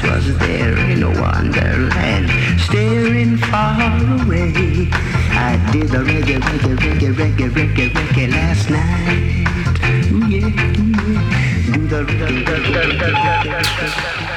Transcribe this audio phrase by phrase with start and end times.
[0.00, 2.30] face was there in wonderland,
[2.60, 3.80] staring far
[4.22, 4.88] away.
[5.30, 9.46] I did the reggae, reggae, reggae, reggae, reggae, reggae last night.
[10.12, 11.72] Ooh, yeah, yeah.
[11.72, 14.27] Do the, reggae, reggae, reggae, reggae, reggae, reggae.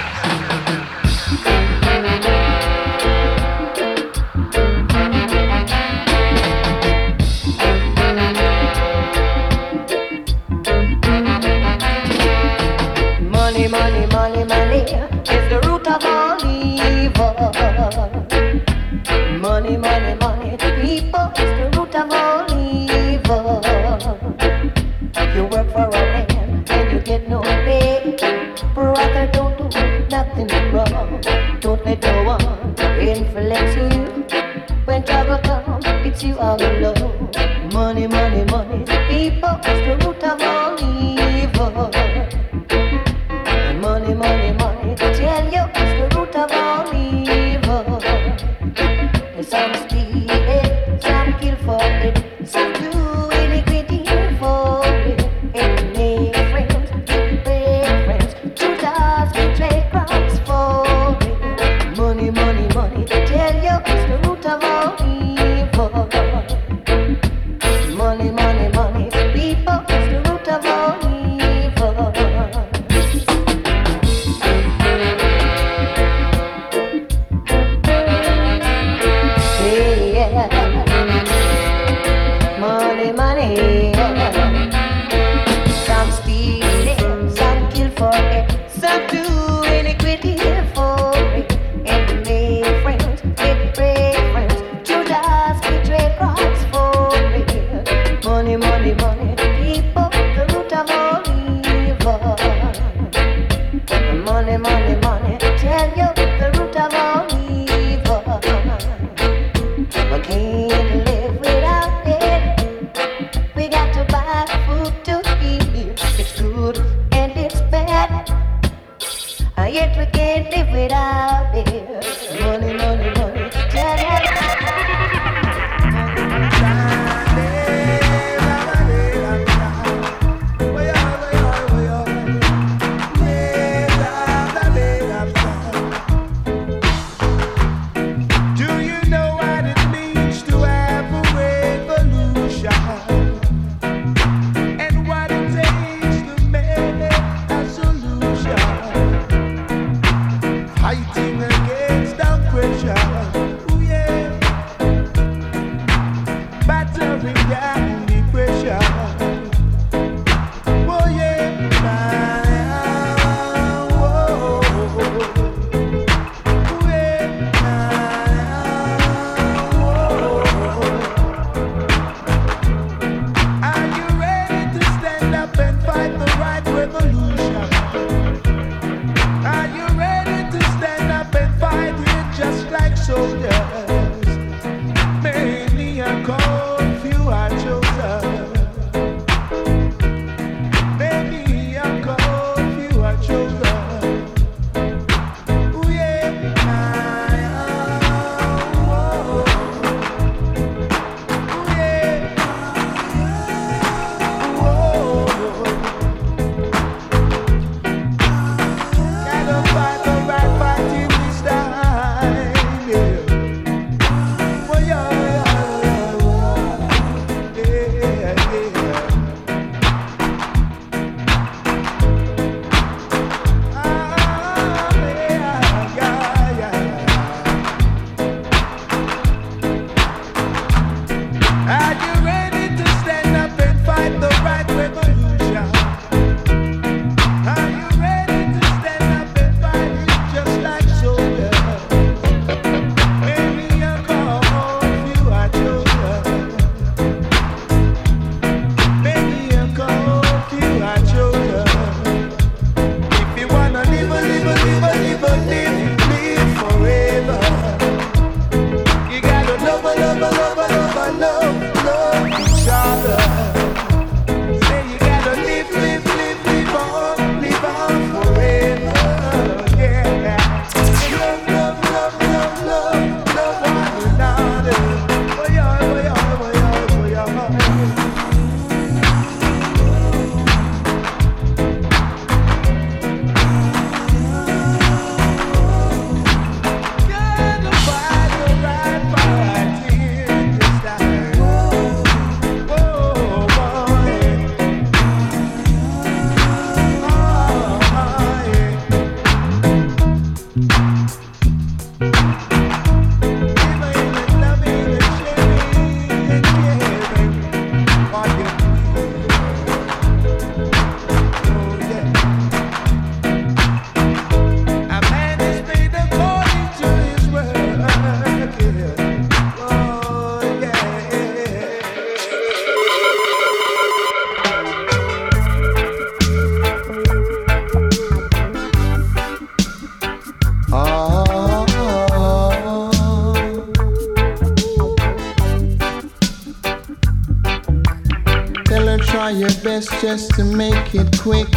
[340.17, 341.49] Just to make it quick.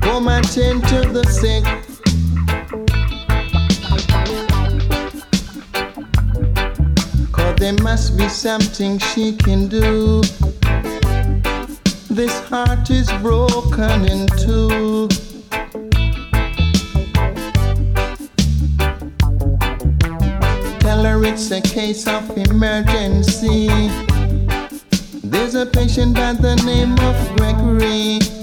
[0.00, 1.64] Come attend to the sick.
[7.32, 10.20] Cause there must be something she can do.
[12.08, 15.08] This heart is broken in two.
[20.78, 24.13] Tell her it's a case of emergency.
[25.56, 28.33] A patient by the name of Gregory.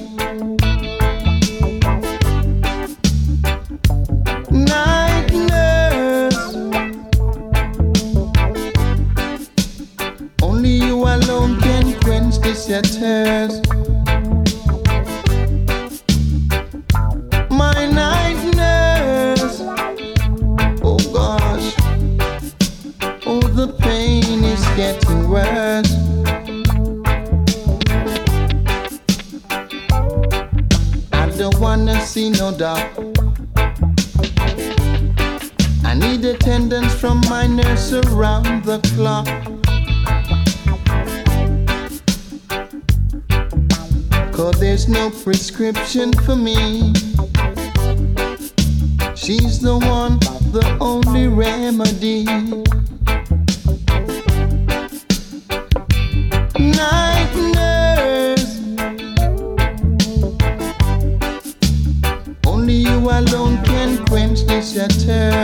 [64.88, 65.41] Tears.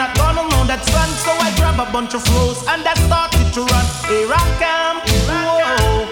[0.00, 1.08] Not gonna know that son.
[1.20, 3.86] So I grab a bunch of flows and I started to run.
[4.08, 4.96] Here I come,
[5.28, 6.08] whoa.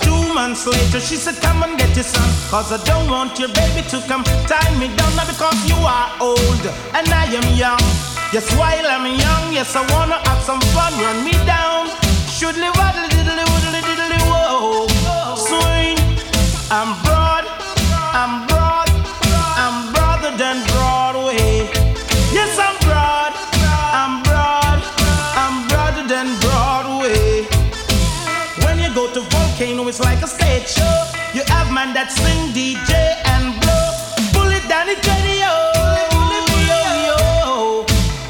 [0.00, 2.24] Two months later, she said, Come and get your son.
[2.48, 5.12] Cause I don't want your baby to come tie me down.
[5.12, 6.64] Now because you are old
[6.96, 7.84] and I am young.
[8.32, 10.96] Yes, while I'm young, yes, I wanna have some fun.
[11.04, 11.92] Run me down.
[12.32, 14.88] Should live waddle diddly waddle diddly whoa.
[15.36, 16.00] Swing
[16.72, 17.44] I'm broad,
[18.16, 18.88] I'm broad,
[19.60, 20.69] I'm broader than
[32.00, 32.96] that sing DJ
[33.28, 33.92] and blow.
[34.32, 35.52] Pull it down, it's ready, yo.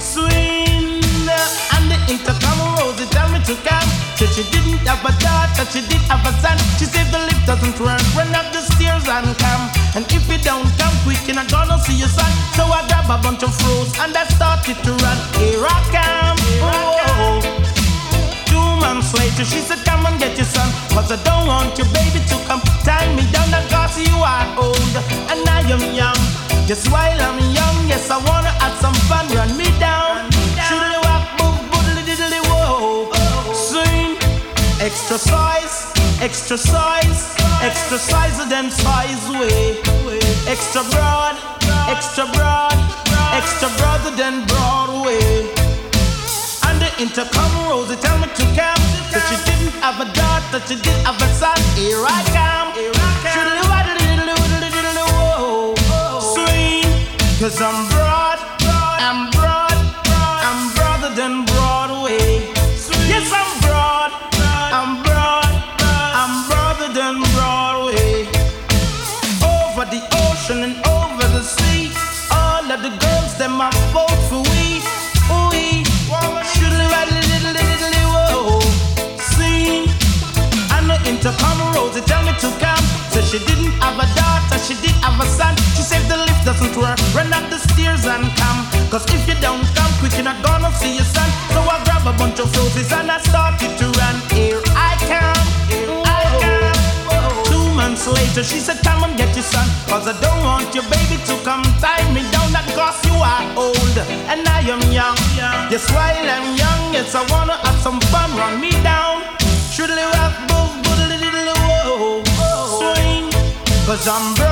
[0.03, 0.99] Swing.
[1.79, 3.87] And the intercom Rosie tell me to come.
[4.19, 6.59] Said she didn't have a daughter, she did have a son.
[6.83, 9.65] She said the lift doesn't run, run up the stairs and come.
[9.95, 12.31] And if you don't come quick, you're not gonna see your son.
[12.59, 15.19] So I grab a bunch of froze and I started to run.
[15.39, 16.39] Here I come.
[16.59, 17.39] Oh.
[18.51, 20.67] Two months later, she said, Come and get your son.
[20.91, 23.50] Cause I don't want your baby to come tie me down.
[24.09, 24.95] You are old
[25.31, 26.21] and I am young.
[26.67, 29.27] Just while I'm young, yes, I wanna have some fun.
[29.37, 30.31] Run me down.
[30.67, 33.13] Shoodly wop, boop, boodly diddly whoa.
[33.53, 34.17] Swing,
[34.81, 39.77] exercise, exercise, exercise them size way.
[40.47, 41.37] Extra broad,
[41.89, 42.79] extra broad,
[43.35, 45.51] extra broader than Broadway.
[46.67, 48.83] And the intercom Rosie tell me to come.
[49.11, 51.59] That she didn't have a daughter, she did have a son.
[51.75, 52.70] Here I come.
[57.41, 57.90] Cause I'm
[88.91, 91.31] Cause if you don't come quick, you're not gonna see your son.
[91.55, 94.17] So I grab a bunch of roses and I started to run.
[94.35, 97.45] Here I come, here I come.
[97.47, 99.63] Two months later, she said, Come and get your son.
[99.87, 102.51] Cause I don't want your baby to come tie me down.
[102.51, 105.15] That cause you are old and I am young.
[105.71, 108.35] Yes, while I'm young, yes, I wanna have some fun.
[108.35, 109.23] Run me down.
[109.71, 112.27] Shoodly wap, boo, boodly diddly whoa.
[112.75, 113.31] Swing.
[113.87, 114.50] Cause I'm broad,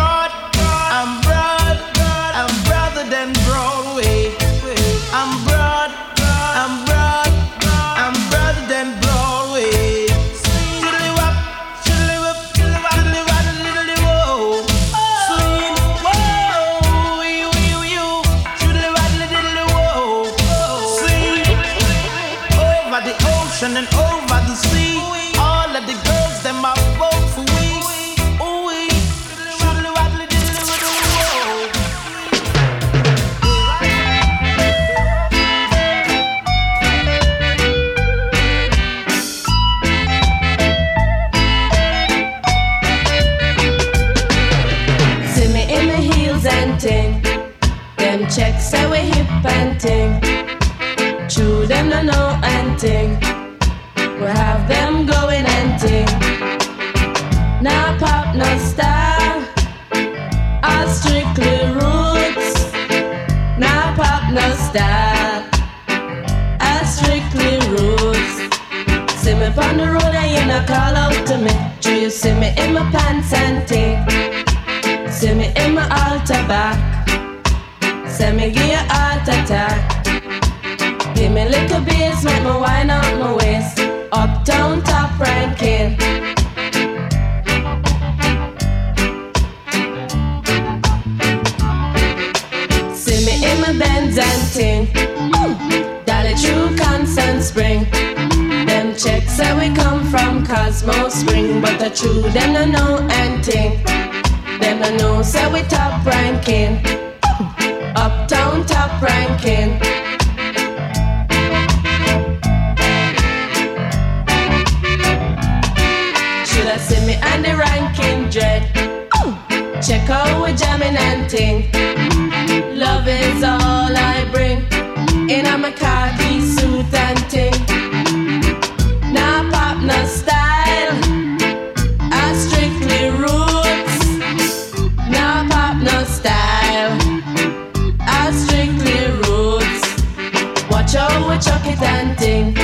[142.20, 142.56] it ting.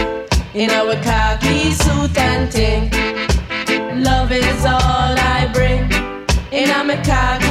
[0.54, 2.90] In our khaki suit and ting.
[4.02, 5.90] Love is all I bring.
[6.52, 7.43] In a my khaki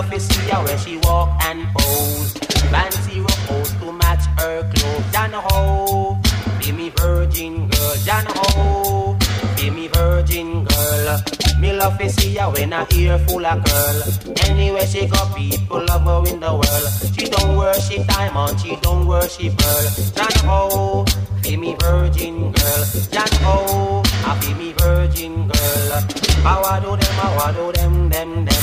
[0.00, 2.32] love to see her when she walk and pose.
[2.72, 5.12] Fancy pose to match her clothes.
[5.12, 6.18] Jan ho,
[6.58, 7.94] be me virgin girl.
[8.04, 9.18] Jan ho,
[9.56, 11.20] be me virgin girl.
[11.58, 14.02] Me love to see her when I ear full of girl.
[14.46, 17.14] Anywhere she go, people love her in the world.
[17.14, 19.86] She don't worship diamond, she don't worship pearl.
[20.16, 21.04] Jan ho,
[21.42, 22.84] be me virgin girl.
[23.12, 26.00] Jan ho, I be me virgin girl.
[26.42, 28.59] Power do them, I do them, them, them.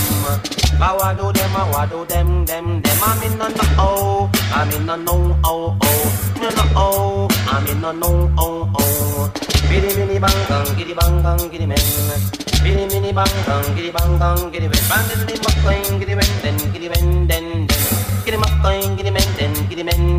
[0.77, 2.97] Power do them, I do them, them, them.
[3.01, 7.65] I'm in no no oh, I'm in no no oh oh, no no oh, I'm
[7.67, 9.31] in no no oh oh.
[9.69, 11.77] Biddy biddy bang bang, giddy bang bang, giddy man.
[12.61, 14.83] Biddy biddy bang bang, giddy bang bang, giddy man.
[14.89, 17.67] Bang giddy bang, giddy man, then giddy man, then.
[18.25, 20.16] Giddy bang, giddy man, then giddy then.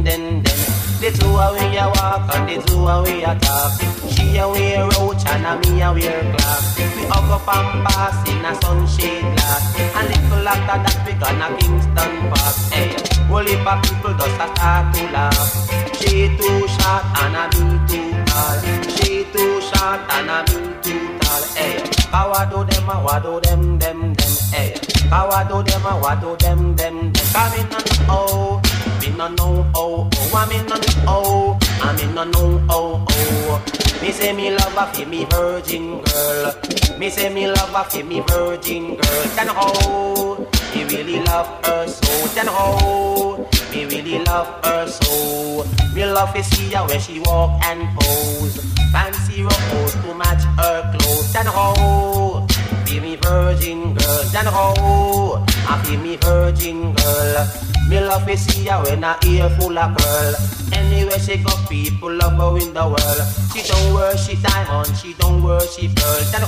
[1.08, 3.72] The two a way a walk and the two a way a talk.
[4.12, 6.76] She a wear roach and a me a wear glass.
[6.76, 9.72] We hug up and pass in a sunshade glass.
[9.96, 12.56] And little after that we gonna Kingston Park.
[12.68, 12.92] Hey,
[13.24, 15.96] whole heap of people just a start to laugh.
[15.96, 18.60] She too short and a me too tall.
[18.92, 21.42] She too short and a me too tall.
[21.56, 24.32] Hey, power do them a do them them them.
[24.52, 24.76] Hey,
[25.08, 27.24] power do them a do them them them.
[27.32, 28.60] Come in and oh.
[29.00, 33.06] Me no know oh oh, I me no know oh, I me no know oh
[33.08, 33.64] oh.
[34.02, 36.54] Me say me love a fi me virgin girl.
[36.98, 39.24] Me say me love a fi me virgin girl.
[39.36, 42.26] Then oh, me really love her so.
[42.34, 45.66] Then oh, me really love her so.
[45.94, 48.64] Me love to see her when she walk and pose.
[48.92, 51.32] Fancy rose to match her clothes.
[51.32, 52.46] Then oh.
[52.84, 57.46] Be me virgin girl, then how I be me virgin girl.
[57.88, 60.34] Me love to see her when I ear full of curl.
[60.72, 63.22] Anywhere she go, people love her in the world.
[63.52, 66.24] She don't worship diamond, she don't worship pearl.
[66.32, 66.42] Then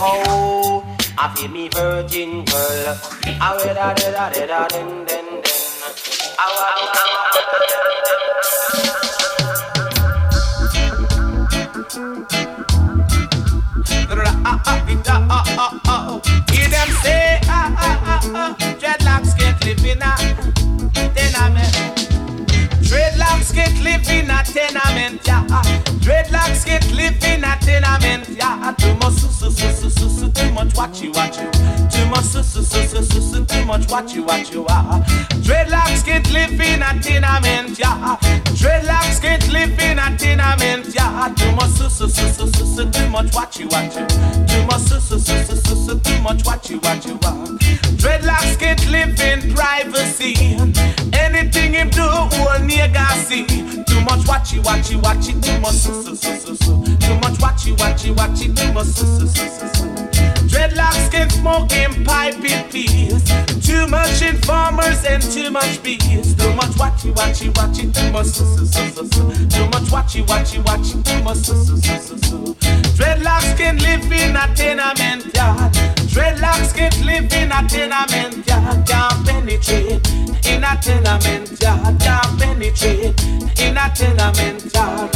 [1.19, 2.99] I be me virgin girl.
[3.25, 5.61] I da da da da da den den den.
[6.41, 8.30] Hear
[19.71, 20.17] live in a
[21.15, 21.75] tenement.
[22.83, 25.47] Dreadlocks can't live in a tenement, yeah.
[26.01, 28.75] Dreadlocks can't live in a tenement, yeah.
[28.79, 31.80] Too much, su, su, su, su, su, too much, Watch you, watch you,
[32.23, 32.31] you.
[32.31, 35.03] Too much, su, su, su, su, too much, watch you, watch you, ah.
[35.43, 38.17] Dreadlocks can't live in a tenement, yeah.
[38.57, 41.33] Dreadlocks can't live in a tenement, yeah.
[41.37, 44.07] Too much, su, su, su, too much, watch you, watch you.
[44.47, 47.47] Too much, su, su, su, too much, watch you, watch you, ah.
[47.97, 50.35] Dreadlocks can't live in privacy.
[51.15, 53.47] Anything him do, all nigga see.
[53.85, 56.85] Too much watchy, watchy, watchy, too much su, su, su, su, su.
[56.99, 60.10] Too much watchy, watchy, watchy, too much su, su, su, su, su.
[60.51, 63.23] Dreadlocks can smoke in pipe in peace.
[63.65, 66.35] Too much informers and too much bees.
[66.35, 69.49] Too much watchy, watchy, watchy, too much su, su, su, su, su.
[69.49, 72.55] Too much watchy, watchy, watchy, too much su, su, su, su, su.
[72.99, 75.73] Dreadlocks can live in a tenement yard.
[76.11, 78.87] Dreadlocks can live in a tenement yard.
[78.89, 80.03] Can't penetrate
[80.47, 82.01] in a tenement yard.
[82.01, 83.23] Can't penetrate
[83.61, 85.15] in a tenement yard.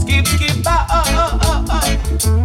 [0.00, 2.37] Skip, skip, ah, oh, oh, oh, oh.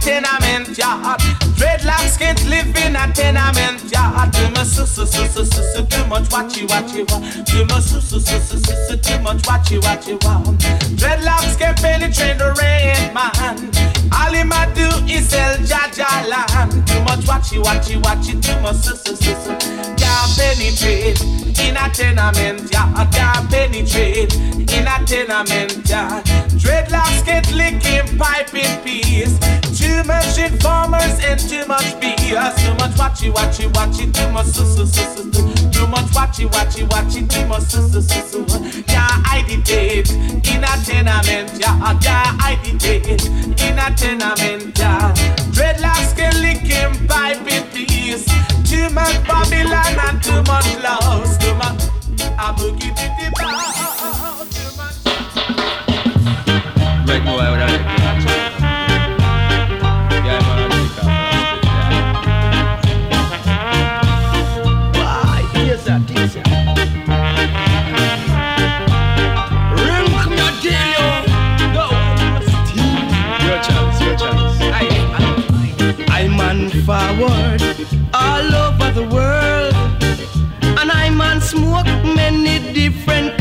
[0.00, 1.20] Tenement yard.
[1.56, 4.32] Dreadlocks can't live in a tenement yard.
[4.32, 7.18] Too much su su su su su su too much watchy watchy wa.
[7.44, 10.42] Too much su su su su su su too much watchy watchy wa.
[10.96, 13.70] Dreadlocks can't penetrate the rain man.
[14.12, 16.72] All him a do is sell Jaja land.
[16.86, 19.52] Too much watchy watchy watchy too much su su su su.
[19.96, 21.20] Can't penetrate
[21.60, 23.12] in a tenement yard.
[23.12, 26.24] Can't penetrate in a tenement yard.
[26.56, 28.99] Dreadlocks get licking pipe in peace.
[29.00, 32.56] Too much informers and too much BS.
[32.64, 34.12] Too much watchy watchy watchy.
[34.12, 35.30] Too much su su su su.
[35.70, 37.26] Too much watchy watchy watchy.
[37.28, 38.44] Too much su su su su.
[38.84, 40.00] Can't hide the
[40.52, 42.02] in a tenement yard.
[42.02, 42.70] Can't hide the
[43.66, 45.16] in a tenement yard.
[45.54, 48.26] Dreadlocks get licking pipe in peace.
[48.68, 51.38] Too much Babylon and too much loss.
[51.38, 51.84] Too much
[52.38, 52.94] a boogie.
[52.96, 53.90] Too much.
[57.08, 57.89] Right now, I would have
[79.00, 79.74] the world,
[80.78, 83.39] and I'm on smoke many different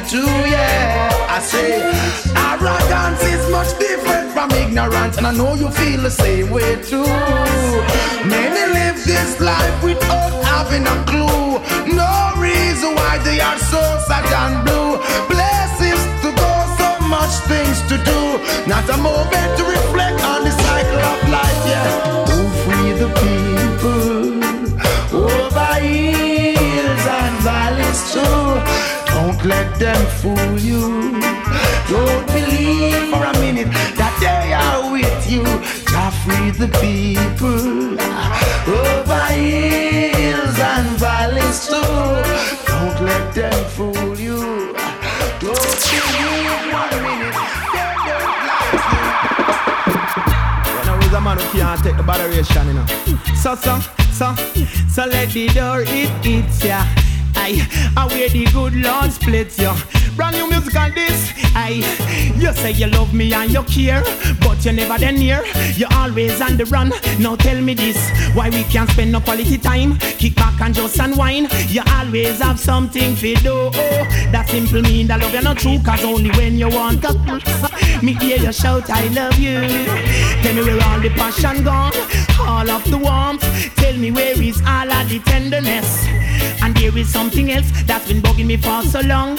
[0.00, 1.10] too, yeah.
[1.28, 1.82] I say,
[2.36, 7.06] arrogance is much different from ignorance, and I know you feel the same way too.
[8.26, 11.58] Many live this life without having a clue.
[11.96, 14.98] No reason why they are so sad and blue.
[15.28, 18.20] Blessings to go, so much things to do.
[18.68, 22.17] Not a moment to reflect on the cycle of life, yeah.
[29.48, 31.18] let them fool you.
[31.88, 35.42] Don't believe for a minute that they are with you.
[35.42, 37.96] To free the people
[38.68, 41.80] over hills and valleys too.
[42.68, 44.74] Don't let them fool you.
[45.40, 47.36] Don't believe one minute
[47.72, 49.08] they don't you.
[50.76, 52.86] When I was a man who can't take the botheration, you know.
[53.42, 53.80] So so
[54.12, 54.34] so
[54.94, 56.84] so let the door it hits ya.
[56.84, 57.07] Yeah.
[57.50, 59.74] I, wear the good Lord split, yo.
[60.18, 61.32] Brand new musical this.
[61.54, 64.02] Aye, you say you love me and you care,
[64.40, 65.44] but you never then near.
[65.76, 66.92] You're always on the run.
[67.20, 67.96] Now tell me this,
[68.34, 69.96] why we can't spend no quality time?
[70.18, 71.52] Kick back and just unwind.
[71.68, 73.70] You always have something to do.
[73.72, 77.12] Oh, that simple mean that love you not true, cause only when you want to.
[78.02, 79.60] Me hear you shout, I love you.
[80.42, 81.92] Tell me where all the passion gone,
[82.40, 83.44] all of the warmth.
[83.76, 86.06] Tell me where is all of the tenderness.
[86.60, 89.38] And there is something else that's been bugging me for so long.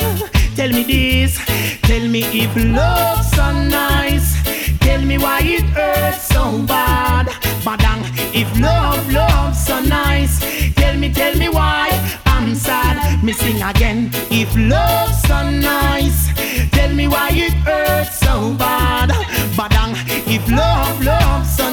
[0.60, 1.39] Tell me this,
[1.84, 4.36] tell me if love's so nice.
[4.80, 7.28] Tell me why it hurts so bad.
[7.64, 8.03] Badang,
[8.36, 10.41] if love, love's so nice.
[10.76, 11.88] Tell me, tell me why
[12.26, 13.24] I'm sad.
[13.24, 14.12] Me sing again.
[14.30, 16.28] If love's so nice,
[16.72, 19.12] tell me why it hurts so bad.
[19.55, 19.95] Badang,
[20.28, 21.69] if love, love's so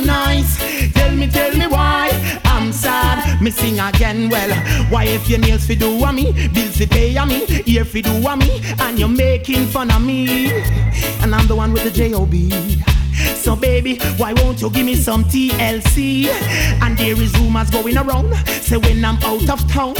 [3.47, 4.29] Me sing again.
[4.29, 4.51] Well,
[4.91, 8.01] why if your nails fi do a me, bills fi pay a me, ear fi
[8.01, 10.51] do a me, and you're making fun of me,
[11.23, 12.96] and I'm the one with the J-O-B.
[13.37, 16.27] So baby, why won't you give me some TLC?
[16.83, 18.35] And there is rumors going around.
[18.63, 19.95] Say when I'm out of town,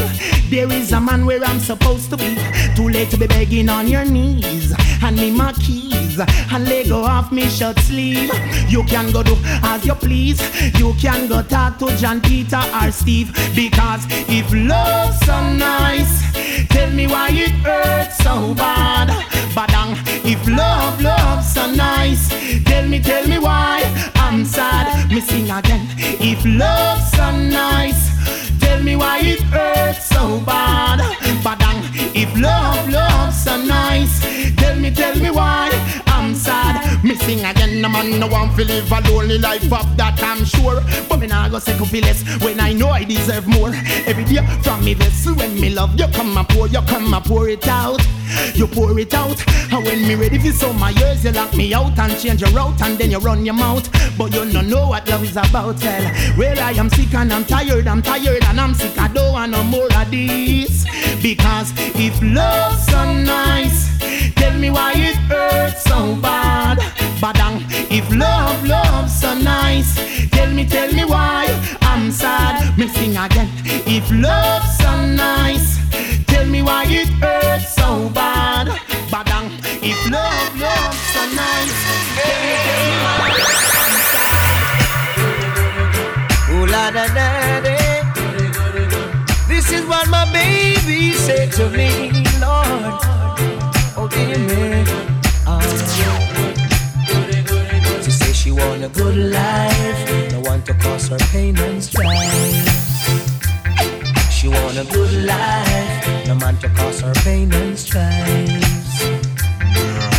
[0.49, 2.37] there is a man where I'm supposed to be.
[2.75, 4.73] Too late to be begging on your knees.
[5.01, 8.31] Hand me my keys and let go off me shirt sleeve.
[8.69, 10.41] You can go do as you please.
[10.79, 13.33] You can go talk to John Peter or Steve.
[13.55, 16.36] Because if love's so nice,
[16.69, 19.09] tell me why it hurts so bad.
[19.55, 22.29] Badang, if love, love's so nice,
[22.65, 23.83] tell me, tell me why
[24.17, 25.11] I'm sad.
[25.11, 25.87] Me sing again.
[26.21, 28.03] If love's so nice,
[28.61, 31.01] tell me why it hurts so bad.
[31.45, 31.81] Badang,
[32.15, 34.21] if love, love's so nice,
[34.57, 35.71] tell me, tell me why
[36.27, 37.05] I'm sad.
[37.05, 40.45] Me sing again, no man no want to live a lonely life of that I'm
[40.45, 40.83] sure.
[41.09, 43.71] But me nah go second feel less when I know I deserve more.
[44.09, 47.25] Every day from me vessel when me love you come and pour, you come and
[47.25, 48.03] pour it out.
[48.55, 49.41] You pour it out,
[49.73, 52.51] and when me ready for some my years, you lock me out and change your
[52.51, 53.89] route, and then you run your mouth.
[54.19, 55.81] But you no know what love is about.
[55.81, 58.99] Well, well I am sick and I'm tired, I'm tired and I'm sick.
[58.99, 60.87] I don't want no more of this
[61.23, 63.97] because if love's so nice,
[64.35, 66.79] tell me why it hurts so bad.
[67.21, 69.97] Badang, if love, love's so nice,
[70.31, 71.47] tell me, tell me why
[71.83, 72.77] I'm sad.
[72.79, 73.49] Me sing again.
[73.87, 75.79] If love's so nice,
[76.27, 78.69] tell me why it hurts so bad.
[79.11, 79.51] Badang,
[79.83, 81.75] if love, love's so nice,
[82.17, 83.31] tell me, tell me why
[83.83, 84.47] I'm sad.
[86.53, 87.77] Ooh la da da da.
[89.49, 92.11] This is what my baby said to me,
[92.41, 93.01] Lord.
[93.97, 95.16] Oh dear me.
[98.03, 102.87] She say she want a good life, no want to cause her pain and strife.
[104.31, 108.63] She want a good life, no man to cause her pain and strife.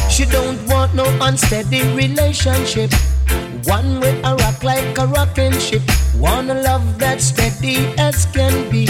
[0.09, 2.91] She don't want no unsteady relationship.
[3.65, 5.83] One with a rock like a rocking ship.
[6.15, 8.87] Want a love that's steady as can be.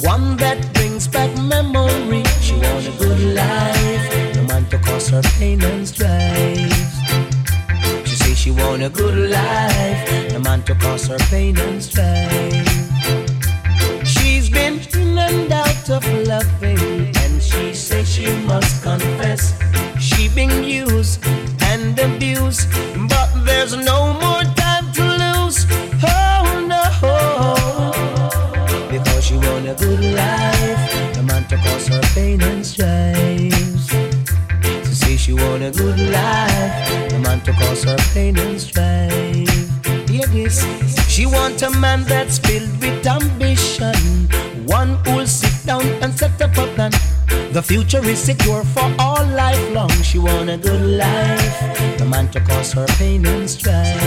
[0.00, 1.77] One that brings back memory.
[5.08, 6.72] Cause her pain and strife.
[8.06, 10.32] She say she want a good life.
[10.32, 12.68] No man to cause her pain and strife.
[14.04, 19.58] She's been in and out of loving, and she say she must confess
[19.98, 21.24] she been used
[21.62, 22.68] and abused,
[23.08, 25.66] but there's no more time to lose.
[26.04, 26.82] Oh no,
[28.90, 33.57] because she want a good life, the man to cause her pain and strife.
[35.28, 40.08] She want a good life, the man to cause her pain and strife.
[40.08, 40.64] Hear this.
[41.06, 43.92] She want a man that's filled with ambition,
[44.64, 46.92] one who'll sit down and set up a plan.
[47.52, 49.90] The future is secure for all life long.
[50.02, 54.00] She want a good life, the man to cause her pain and strife.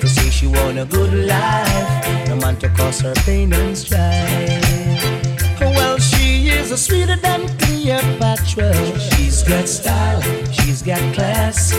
[0.00, 4.69] To say she want a good life, the man to cause her pain and strife.
[6.72, 8.72] A sweeter than Cleopatra.
[9.00, 11.72] She's got style, she's got class.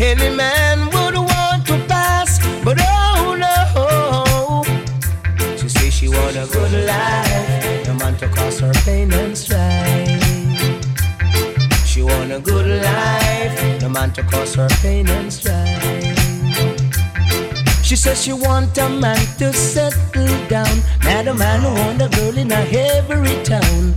[0.00, 4.64] Any man would want to pass, but oh no.
[5.56, 10.20] She say she want a good life, no man to cause her pain and strife.
[11.86, 15.86] She want a good life, no man to cause her pain and strife.
[17.84, 22.08] She says she want a man to settle down, not a man who want a
[22.08, 23.94] girl in a every town.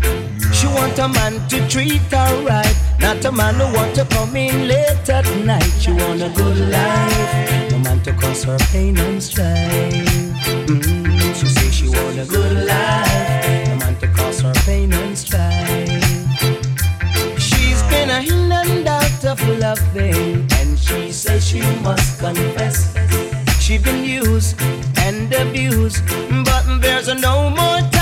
[0.66, 4.36] She want a man to treat her right, not a man who want to come
[4.36, 5.72] in late at night.
[5.80, 9.46] She want a good life, no man to cause her pain and strife.
[10.66, 11.34] Mm-hmm.
[11.34, 16.02] She say she want a good life, no man to cause her pain and strife.
[17.38, 22.98] She's been a hind and out of loving, and she says she must confess.
[23.62, 24.60] She been used
[24.98, 26.02] and abused,
[26.44, 27.95] but there's no more.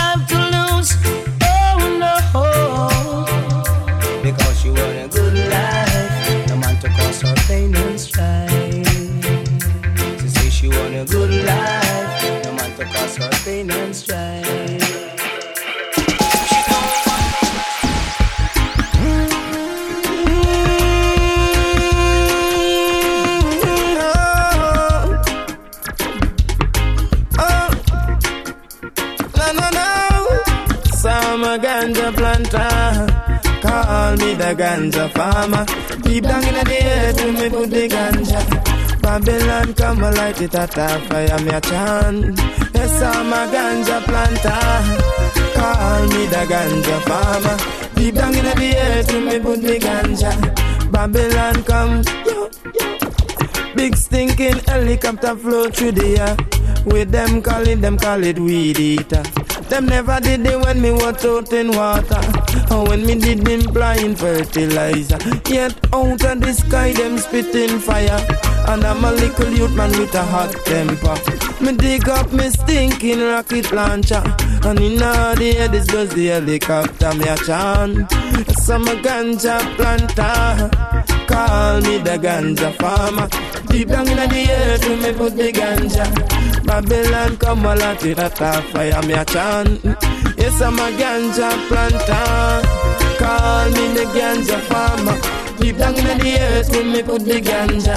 [34.55, 35.65] Ganja farmer.
[36.01, 39.01] Deep down in the earth, to me put the ganja.
[39.01, 42.39] Babylon come and light it at a fire, me a chant.
[42.73, 44.59] Yes, I'm a ganja planter.
[45.55, 47.57] Call me the ganja farmer.
[47.95, 50.91] Deep down in the earth, to me put the ganja.
[50.91, 52.03] Babylon come.
[53.75, 56.37] Big stinking helicopter flow through the air.
[56.85, 59.23] With them call it, them call it weed eater.
[59.69, 62.21] Them never did it when me was out in water.
[62.71, 65.17] Or when me did implying fertilizer.
[65.49, 68.19] Yet out of the sky, them spitting fire.
[68.67, 71.15] And I'm a little youth man with a hot temper.
[71.63, 74.23] Me dig up me stinking rocket launcher.
[74.65, 78.11] And in all the air, this goes the helicopter, me a chant.
[78.59, 80.69] Some ganja planter.
[81.27, 83.27] Call me the ganja farmer.
[83.67, 86.05] Deep down in the earth, me put the ganja.
[86.65, 90.22] Babylon come a lot at a fire, me a chant.
[90.43, 92.67] Yes, I'm a ganja planter.
[93.17, 95.17] Call me the ganja farmer.
[95.57, 97.95] Deep down in the earth, we me put the ganja.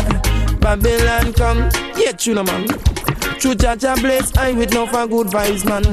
[0.60, 2.95] Babylon come, yeah, tuna man.
[3.38, 5.84] True Jaja bless I with no for good vibes, man.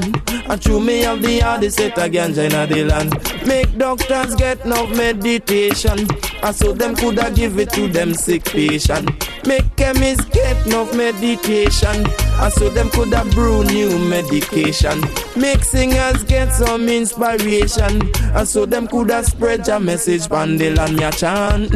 [0.50, 3.46] And true me have the hardest set of ganja in the land.
[3.46, 6.06] Make doctors get no meditation.
[6.42, 9.08] And so them coulda give it to them sick patient.
[9.46, 12.06] Make chemists get no medication.
[12.40, 15.00] And so them coulda brew new medication.
[15.36, 18.10] Make singers get some inspiration.
[18.34, 21.72] And so them coulda spread your message the land ya chant.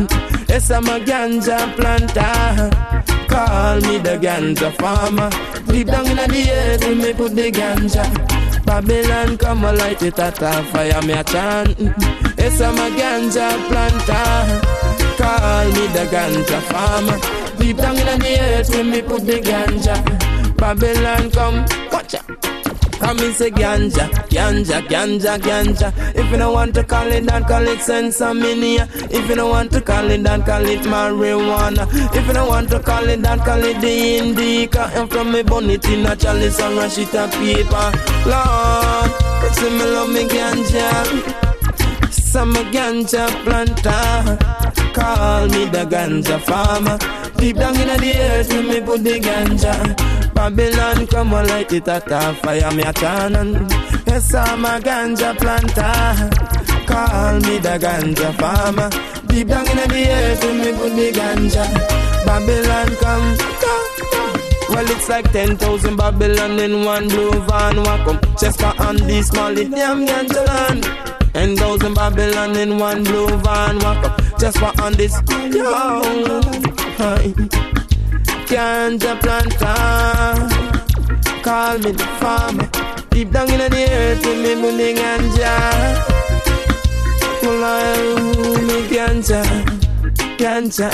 [0.49, 3.18] Yes, I'm a ganja planter.
[3.39, 5.31] Call me the ganja farmer.
[5.69, 8.03] Deep down in the earth, we me put the ganja.
[8.67, 11.79] Babylon come a light it at a fire, me a chant.
[12.37, 14.43] Yes, I'm a ganja planter.
[15.23, 17.17] Call me the ganja farmer.
[17.61, 19.95] Deep down in the earth, we me put the ganja.
[20.57, 22.58] Babylon come, watch out.
[22.99, 25.93] Come and say ganja, ganja, ganja, ganja.
[26.15, 28.89] If you don't want to call it that, call it sensimilla.
[29.11, 31.87] If you don't want to call it that, call it marijuana.
[32.15, 34.91] If you don't want to call it that, call it the indica.
[34.95, 37.93] And from me bun it in a chalice and a sheet of paper.
[38.27, 39.11] Lord,
[39.55, 42.13] say me love me ganja.
[42.13, 44.88] Some ganja planter.
[44.99, 46.99] Call me the ganja farmer.
[47.37, 49.73] Deep down in the earth, when me put the ganja.
[50.35, 53.71] Babylon come and light it at a fire, me a chant.
[54.09, 56.31] Yes, I'm a ganja planter.
[56.87, 58.91] Call me the ganja farmer.
[59.29, 61.65] Deep down in the earth, when me put the ganja.
[62.27, 64.75] Babylon come, come.
[64.75, 67.77] Well, it's like 10,000 Babylon in one blue van.
[67.85, 71.18] Welcome, Chester and this Molly, damn ganja land.
[71.39, 73.79] 10,000 Babylon in one blue van.
[73.79, 75.13] Welcome, just for on this.
[75.55, 75.71] Yo,
[76.99, 77.33] hi.
[78.51, 80.35] Ganja planter.
[81.45, 82.69] Call me the farmer.
[83.11, 85.55] Deep down in the earth, with me money ganja.
[87.45, 88.03] Well, I
[88.67, 89.41] me ganja,
[90.39, 90.91] ganja,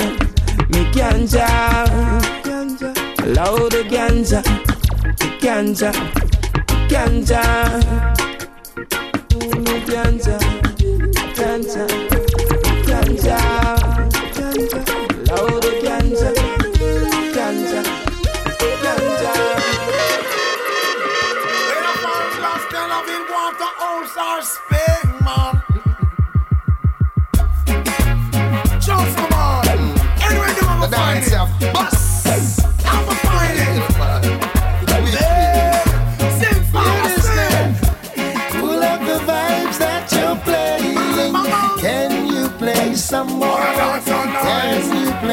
[0.69, 1.49] me ganja,
[2.45, 2.91] ganja.
[3.35, 4.43] Loud the ganja,
[5.41, 5.91] ganja,
[6.91, 8.34] ganja.
[9.95, 10.01] Me
[11.37, 11.87] ganja,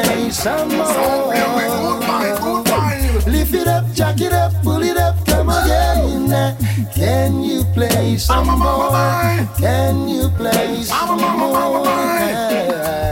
[0.04, 1.34] play some more?
[3.28, 6.32] Lift it up, jack it up, pull it up, come again.
[6.32, 6.56] Eh?
[6.94, 8.92] Can you play some more?
[9.58, 11.82] Can you play some more?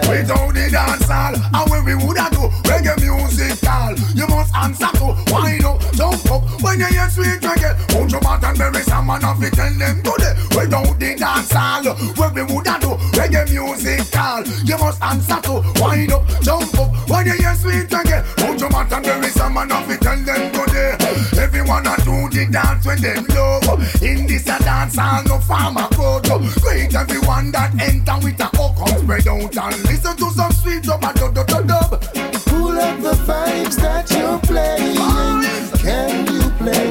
[0.09, 4.91] Without the dance hall, and when we woulda do reggae music all, you must answer
[4.97, 5.58] to why
[5.99, 7.75] don't up when you hear sweet reggae.
[7.91, 10.33] Put your bat and bury man off it tell them today.
[10.55, 11.83] Without the dance hall,
[12.15, 14.41] where we woulda do reggae music call.
[14.63, 18.23] You must answer to wind up, jump up when you hear sweet reggae.
[18.39, 20.95] Put your bat and bury man off it tell them today.
[21.35, 24.01] Everyone a do the dance when them love.
[24.01, 26.23] In this a dance hall, no farmer crowd.
[26.63, 31.01] Great everyone that enter with a hook spread out and listen to some sweet dub
[31.01, 32.01] dub dub dub.
[32.47, 35.58] Pull up the vibes that you're playing.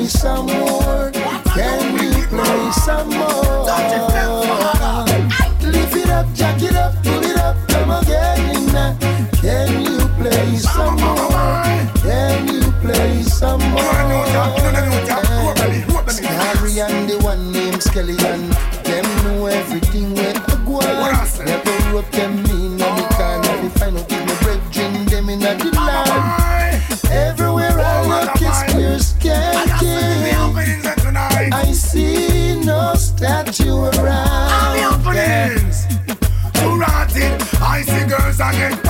[0.08, 1.10] Can you play some more?
[1.54, 3.66] Can you play some more?
[5.60, 8.96] Lift it up, jack it up, pull it up, come again.
[9.42, 11.28] Can you play some more?
[12.00, 13.82] Can you play some more?
[16.08, 18.77] Scary and the one named Skeleton.
[38.48, 38.82] I get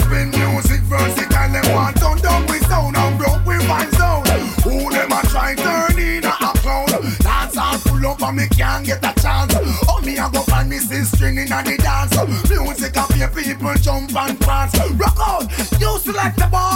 [0.00, 1.52] spin music versatile.
[1.52, 4.26] Them want turn down with sound and broke with fine sound.
[4.64, 6.86] Who them a try turn a clown?
[7.20, 9.52] Dance all full up and me can't get a chance.
[9.86, 12.16] Oh me a go find me sister the dance.
[12.48, 14.78] Music a pay people jump and prance.
[14.92, 15.44] Rock out,
[15.78, 16.71] you select the ball.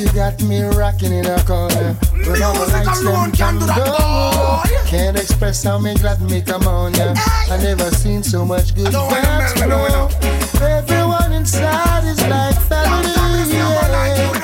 [0.00, 1.94] You got me rocking in a corner.
[2.12, 4.84] When all the lights them can do that.
[4.86, 7.14] Can't express how me glad me come on ya.
[7.50, 10.66] I never seen so much good vibes melt, I don't flow.
[10.66, 13.12] Everyone inside is like family.
[13.52, 14.40] yeah.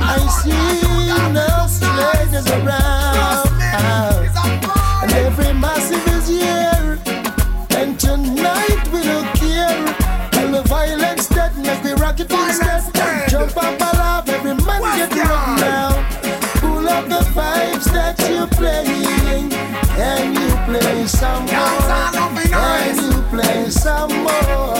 [0.00, 3.13] I see no strangers around.
[17.84, 19.50] Vibes that you're playing.
[19.96, 22.40] Can you play some more?
[22.44, 24.73] Can you play some more?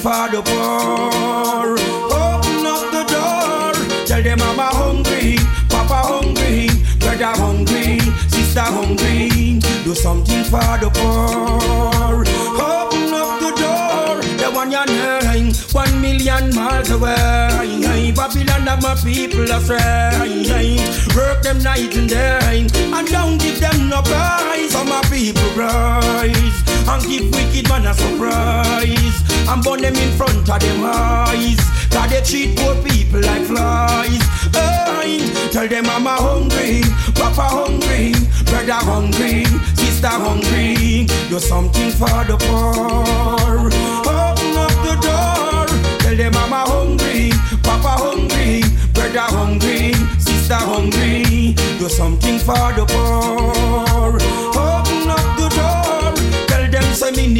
[0.00, 1.76] For the poor.
[2.08, 3.72] Open up the door.
[4.06, 5.36] Tell them mama hungry,
[5.68, 9.60] papa hungry, brother hungry, sister hungry.
[9.84, 12.24] Do something for the poor.
[12.56, 14.22] Open up the door.
[14.40, 18.12] The one you're nine, one million miles away.
[18.16, 20.78] Babylon have my people astray.
[21.14, 24.72] Work them night and day, and don't give them no prize.
[24.72, 29.29] For my people rise, and give wicked man a surprise.
[29.50, 31.58] And burn them in front of them eyes.
[31.90, 34.22] Cause they treat poor people like flies.
[34.54, 36.82] Hey, tell them mama hungry,
[37.18, 38.14] papa hungry,
[38.46, 39.44] brother hungry,
[39.74, 41.06] sister hungry.
[41.28, 43.66] Do something for the poor.
[44.06, 45.66] Open up the door.
[45.98, 47.32] Tell them mama hungry,
[47.64, 48.62] papa hungry,
[48.94, 51.54] brother hungry, sister hungry.
[51.80, 54.49] Do something for the poor.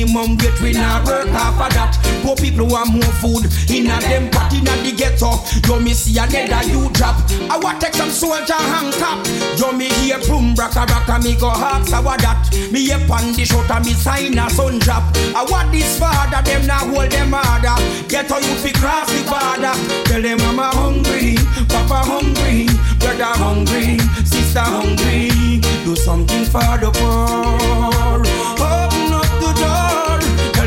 [0.00, 1.92] Minimum get we not work half of that.
[2.22, 5.36] Poor people want more food in a them pot in a the ghetto.
[5.68, 7.16] Yo me see another you drop.
[7.50, 9.20] I want take some soldier hang top.
[9.58, 12.48] Yo me hear boom braka braka me go ask how that.
[12.72, 15.04] Me hear pan the and me sign a sun drop.
[15.36, 17.76] I want this father them now hold them harder.
[18.08, 19.74] Ghetto you fi cross the border.
[20.08, 21.36] Tell them mama hungry,
[21.68, 25.60] papa hungry, brother hungry, sister hungry.
[25.84, 28.39] Do something for the poor.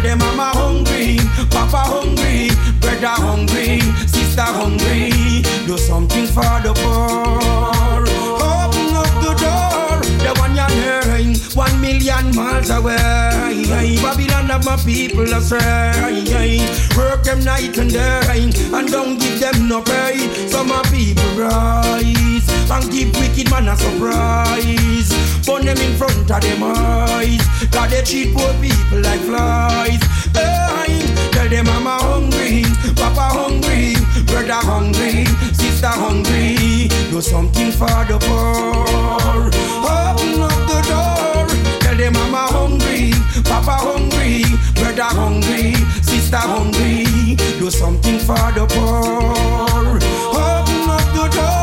[0.03, 1.17] Them mama hungry,
[1.49, 2.49] papa hungry,
[2.79, 5.41] brother hungry, sister hungry.
[5.65, 8.03] Do something for the poor.
[8.37, 10.03] Open up the door.
[10.19, 13.63] The one you're hearing, one million miles away.
[14.03, 16.59] Babylon have my people astray.
[16.97, 20.19] Work them night and day, and don't give them no pay.
[20.49, 25.11] So my people rise, and give wicked man a surprise.
[25.45, 27.41] Burn them in front of them eyes.
[27.71, 29.99] Cause they treat poor people like flies.
[30.33, 32.63] Hey, tell them mama hungry,
[32.95, 36.87] papa hungry, brother hungry, sister hungry.
[37.11, 39.51] Do something for the poor.
[39.83, 41.47] Open up the door.
[41.81, 43.11] Tell them mama hungry,
[43.43, 44.43] papa hungry,
[44.75, 47.35] brother hungry, sister hungry.
[47.59, 49.99] Do something for the poor.
[50.31, 51.62] Open up the door.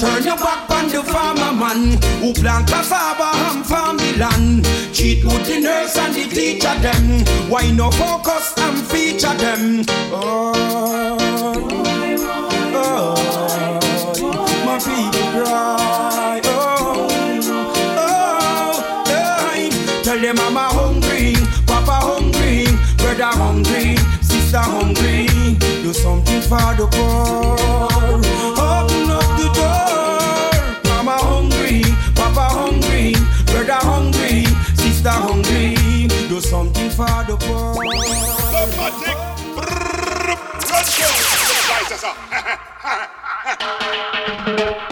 [0.00, 4.64] Turn your back on the farmer man who plant cassava and farm the land.
[4.94, 7.20] Cheat with the nurse and the teacher them.
[7.50, 9.84] Why no focus and feature them?
[10.10, 11.18] Oh,
[12.72, 13.14] oh,
[14.64, 16.40] my people cry.
[16.46, 17.08] Oh,
[17.98, 19.04] oh,
[19.52, 19.68] hey.
[20.02, 21.34] Tell them mama hungry,
[21.66, 22.64] papa hungry,
[22.96, 25.26] brother hungry, sister hungry.
[25.82, 27.89] Do something for the poor.
[36.50, 37.76] Something for the poor.
[38.58, 39.16] Automatic.
[40.68, 41.14] Run show.
[44.58, 44.86] Dance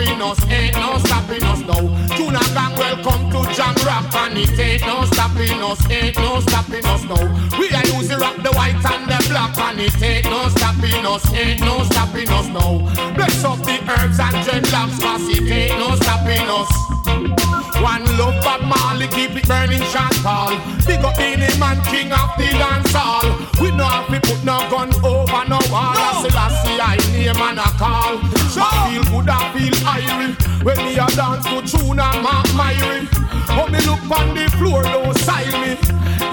[0.00, 2.16] stopping us, ain't no stopping us now.
[2.16, 6.84] Tuna gang welcome to Jam Rock and it ain't no stopping us, ain't no stopping
[6.86, 7.58] us now.
[7.58, 11.32] We are using rock the white and the black and it ain't no stopping us,
[11.34, 12.78] ain't no stopping us now.
[13.14, 17.69] Bless up the herbs and dreadlocks cause it ain't no stopping us.
[17.82, 20.52] One love Bob Marley, keep it burning Chantal.
[20.86, 23.24] Big up in man, king of the dance hall.
[23.60, 25.94] We know have to put no gun over no wall.
[25.96, 26.28] No.
[26.28, 28.20] Selassie, I name and a call.
[28.60, 30.36] I feel good, I feel irie.
[30.62, 33.08] When me a dance to tune and mark my ring.
[33.56, 35.72] Oh, me look on the floor, don't sign me.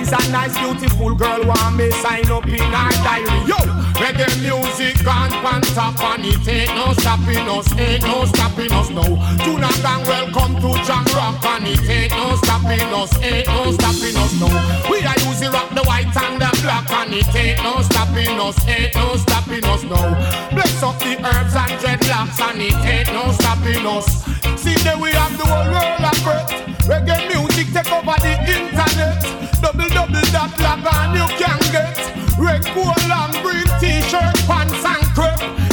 [0.02, 3.40] Is a nice, beautiful girl, want me sign up in her diary.
[3.48, 3.58] Yo,
[3.98, 8.90] reggae music gone pan top and it ain't no stopping us, ain't no stopping us
[8.90, 9.12] now.
[9.44, 14.16] Tuna gang, welcome to Jam Rock and it ain't no stopping us, ain't no stopping
[14.16, 14.90] us now.
[14.90, 18.58] We are using rock the white and the black and it ain't no stopping us,
[18.68, 20.10] ain't no stopping us now.
[20.52, 24.24] Bless up the herbs and dreadlocks and it ain't no stopping us.
[24.62, 26.50] See that we have the whole world of breath.
[26.88, 29.22] Reggae music take over the internet.
[29.62, 31.98] Double double that log on you can get.
[32.38, 35.67] Red, gold, and green t-shirt, pants and crepe.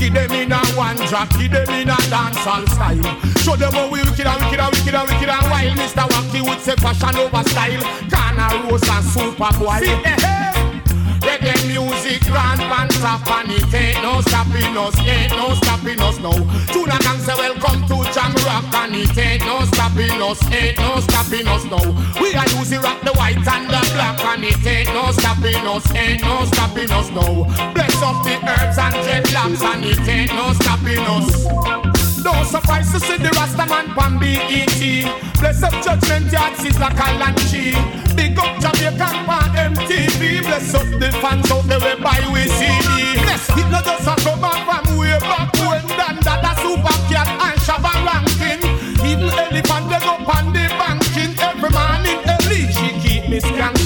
[0.00, 3.20] Give them in a one drop, give them in a dancehall style.
[3.44, 5.76] Show them how we wicked and wicked and wicked and wicked and wild.
[5.76, 6.08] Mr.
[6.08, 8.08] Wacky would say fashion over style.
[8.08, 9.80] Ghana Rose and Superboy.
[9.80, 10.69] See, eh, eh.
[11.20, 16.18] Reggae music grand pan top and it ain't no stopping us, ain't no stopping us
[16.18, 16.32] now.
[16.72, 21.00] Tuna gang say welcome to Jam Rock and it ain't no stopping us, ain't no
[21.00, 21.86] stopping us now.
[22.20, 25.94] We are using rock the white and the black and it ain't no stopping us,
[25.94, 27.44] ain't no stopping us now.
[27.74, 31.99] Bless up the herbs and dreadlocks and it ain't no stopping us.
[32.22, 34.80] No surprise to see the Rasta man pan BET.
[35.40, 36.54] Bless up Judgment Yard,
[36.96, 37.72] Kyle and Chi.
[38.14, 40.42] Big up Jamaican pan MTV.
[40.42, 43.18] Bless up the fans out there buy we CD.
[43.24, 47.28] Bless it not just a come on from way back when Don Dada Super Cat
[47.28, 48.62] and Shabba ranking.
[49.04, 51.32] Even elephant they go pan the banking.
[51.40, 53.79] Every morning early she keep me music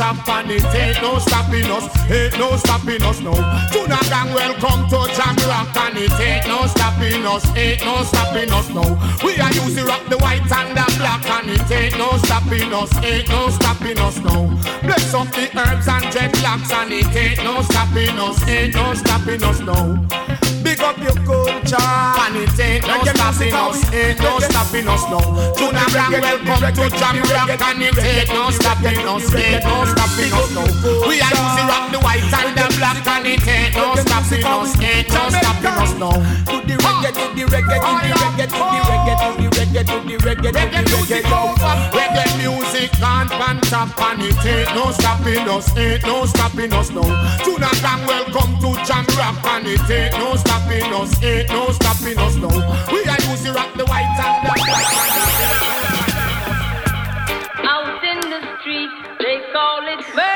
[0.00, 3.32] grand and it ain't no stopping us, ain't no stopping us no.
[3.72, 8.50] Tuna gang welcome to Jam Rock and it ain't no stopping us, ain't no stopping
[8.50, 8.82] us no.
[9.22, 12.92] We are using rock the white and the black and it ain't no stopping us,
[13.04, 14.48] ain't no stopping us no.
[14.82, 19.42] Bless up the herbs and dreadlocks and it ain't no stopping us, ain't no stopping
[19.44, 20.06] us no.
[20.62, 25.20] Big up your culture and it ain't no stopping us, ain't no stopping us no.
[25.56, 30.32] Tuna gang welcome to Jam Rock and it ain't no stopping us, ain't no stopping
[30.32, 30.62] us no.
[31.08, 34.72] We are using rock the white and the black and it ain't no stopping us,
[34.80, 36.10] ain't no stopping us no.
[36.46, 39.84] Do the reggae, do the reggae, do the reggae, do the reggae, do the reggae,
[39.86, 41.40] do the reggae, do the reggae, yo.
[41.94, 46.90] Reggae music can't pan top and it ain't no stopping us, ain't no stopping us
[46.90, 47.02] no.
[47.44, 52.18] Tuna gang welcome to Jam Rock and it ain't no stopping us, ain't no stopping
[52.18, 52.48] us no.
[52.92, 54.50] We are using rock the white and the
[55.52, 55.79] Out
[59.52, 60.29] call it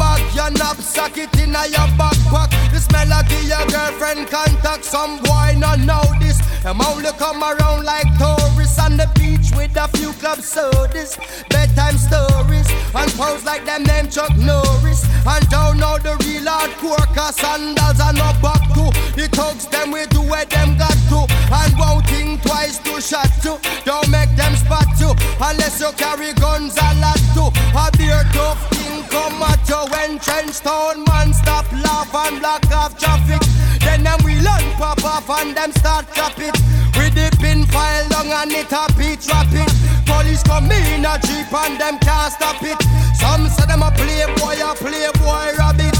[0.00, 2.50] handbag, your knapsack, it inna your backpack.
[2.72, 4.84] This melody your girlfriend contact.
[4.84, 6.38] Some boy not know this.
[6.62, 11.16] Them only come around like tourists on the beach with a few club sodas,
[11.48, 15.04] bedtime stories, and pose like them name Chuck Norris.
[15.26, 18.92] And don't know the real hardcore, cause sandals are no back to.
[19.16, 23.30] The thugs them we do where them got to, and won't think twice to shot
[23.42, 23.56] to.
[23.84, 27.48] Don't make them spot you, unless you carry guns a lot to.
[27.72, 27.89] A
[28.20, 32.98] beer tough king come at you when trench town man stop laugh and block off
[32.98, 33.40] traffic.
[33.80, 36.56] Then them we learn pop off and them start clap it.
[36.96, 39.68] With the pin file long and it a beat rapid.
[40.06, 42.80] Police come in a jeep and them can't stop it.
[43.16, 45.96] Some say them a playboy, a playboy rabbit.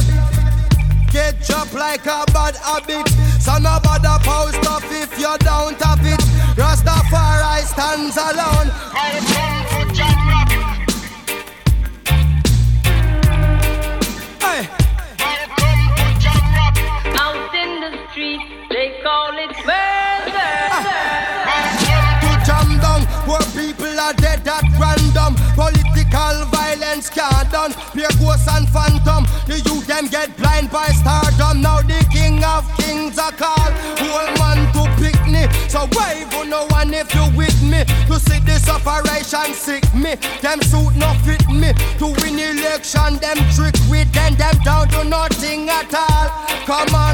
[1.10, 3.08] Get dropped like a bad habit.
[3.40, 6.20] So no bother post up if you're down have it.
[6.56, 8.70] Rastafari stands alone.
[27.00, 27.72] Violence can't done.
[27.92, 29.24] Pure ghosts and phantom.
[29.46, 31.62] The youth them get blind by stardom.
[31.62, 33.72] Now the king of kings are called.
[33.98, 35.50] Whole man to picnic.
[35.68, 37.84] So wave on no one if you with me.
[38.08, 40.16] To see this operation sick me.
[40.42, 41.72] Them suit no fit me.
[41.98, 44.34] To win election, them trick with them.
[44.36, 46.28] Them down to nothing at all.
[46.66, 47.09] Come on,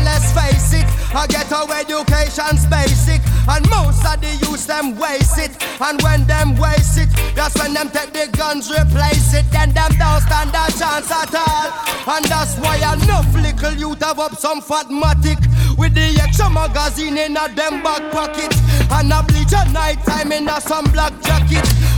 [1.25, 3.25] get our education's basic.
[3.49, 5.57] And most of the youth them waste it.
[5.81, 9.49] And when them waste it, that's when them take the guns, replace it.
[9.51, 11.73] Then them don't stand a chance at all.
[12.13, 15.41] And that's why enough little youth have up some fatmatic.
[15.79, 18.53] With the extra magazine in a them back pocket.
[18.91, 21.26] And a bleach at night time in a some black.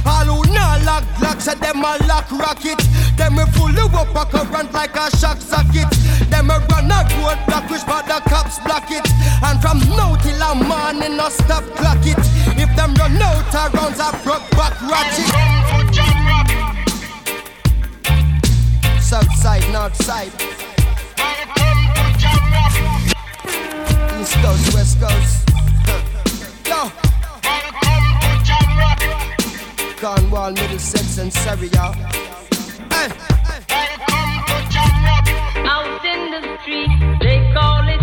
[0.09, 2.81] All who not lock lock, say them a lock rocket.
[3.19, 5.91] Them we fully up a current like a shock socket.
[6.31, 9.07] Them a run a road block which but the cops block it.
[9.45, 12.19] And from now till a morning no stop clock it.
[12.57, 15.29] If them run out of rounds a broke back ratchet.
[19.03, 20.33] South side, north side.
[24.21, 25.49] East coast, west coast.
[26.67, 27.08] Yo.
[30.01, 31.93] Cornwall, Middlesex, and Surrey, y'all.
[31.93, 33.09] Hey.
[35.67, 37.98] Out in the street, they call it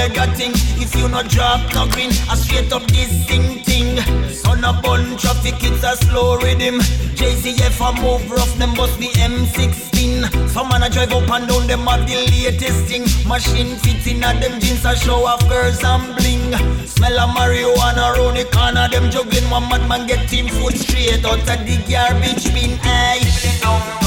[0.00, 0.52] Omega thing.
[0.80, 4.00] If you not drop no green, I straight up this thing thing.
[4.32, 6.80] Son a bun traffic, it's a slow rhythm.
[7.20, 10.48] JCF a move rough, them bust the M16.
[10.48, 13.04] Some man a drive up and down, them have the latest thing.
[13.28, 16.48] Machine fitting at them jeans a show off girls and bling.
[16.86, 19.50] Smell of marijuana round the corner, them juggling.
[19.50, 22.78] One madman get team food straight out of the garbage bin.
[22.84, 23.99] Aye.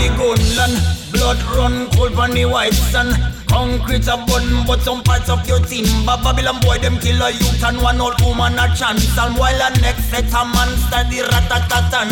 [0.00, 0.74] The gunland,
[1.12, 3.12] blood run cold on the white sun.
[3.48, 5.84] Concrete a bun, but some parts of your team.
[6.06, 9.18] But Babylon boy, them kill a youth and one old woman a chance.
[9.18, 12.08] And while a next set a man study ratatatan.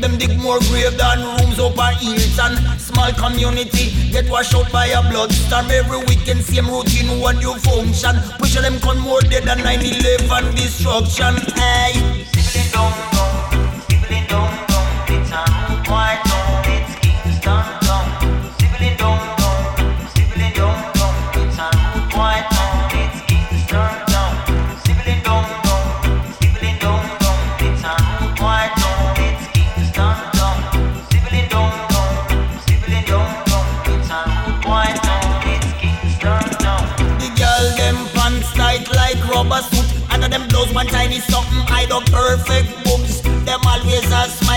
[0.00, 2.58] Them dig more grave than rooms up a Hilton.
[2.78, 5.66] Small community get washed out by a blood storm.
[5.70, 8.14] Every weekend same routine, one new function.
[8.38, 11.34] Push them con more dead than 9-11 destruction.
[11.56, 12.24] Hey.
[12.34, 13.14] It's a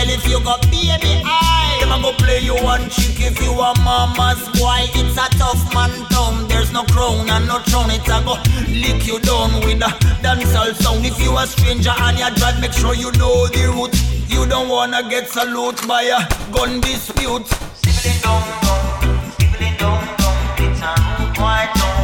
[0.08, 1.78] a smile if you got baby eye.
[1.80, 4.86] Them a go play you one chick if you a mama's boy.
[4.95, 6.47] It's a tough man town.
[6.47, 7.91] There's no crown and no throne.
[7.91, 8.36] It's a go
[8.70, 9.91] lick you down with a
[10.24, 11.05] dancehall sound.
[11.05, 13.95] If you a stranger and you drive, make sure you know the route.
[14.30, 16.20] You don't wanna get salute by a
[16.51, 17.47] gun dispute.
[17.47, 20.38] Sibling down, down, sibling down, down.
[20.60, 21.97] It's a rude white town.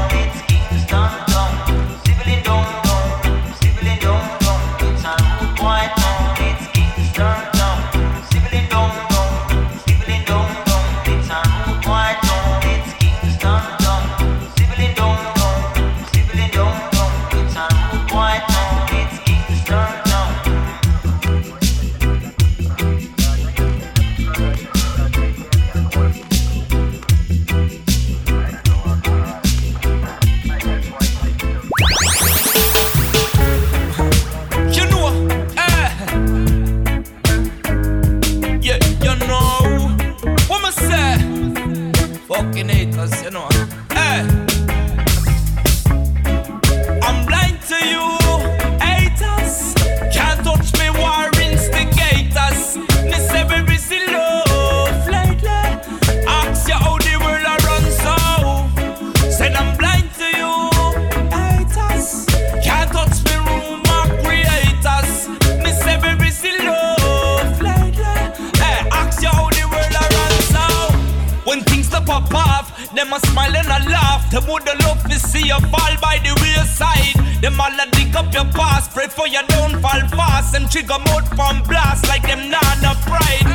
[75.54, 77.42] You fall by the wayside.
[77.42, 79.44] Them all a dig up your past, pray for your
[79.82, 80.54] fall fast.
[80.54, 83.48] Them trigger mouth from blast like them nah no pride.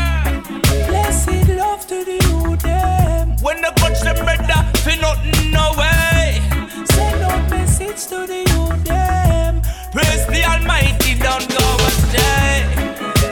[0.88, 3.36] Blessed love to the youth them.
[3.42, 6.40] When they touch them brother, fi nothing no way.
[6.86, 9.62] Send out message to the youth them.
[9.92, 12.66] Praise the Almighty, don't go astray.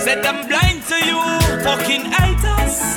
[0.00, 1.20] Said I'm blind to you,
[1.62, 2.95] fucking haters.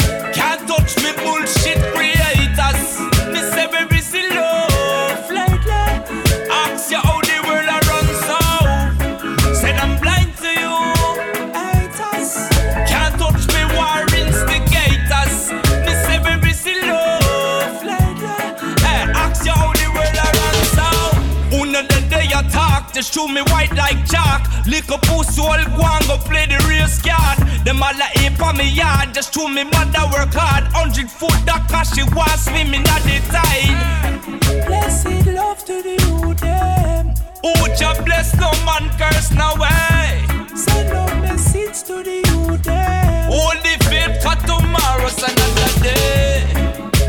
[23.20, 24.48] Just me white like chalk.
[24.66, 27.40] Lick a pussy, all go and go play the race card.
[27.66, 30.64] Them all a ape on me yard, just show me mother work hard.
[30.72, 34.68] Hundred foot that cause she was swimming at the tide.
[34.68, 37.14] Blessed love to the youth them.
[37.44, 40.24] Who just bless no man curse no way.
[40.56, 43.32] Send no message to the youth them.
[43.32, 46.46] Hold the faith for tomorrow's another day.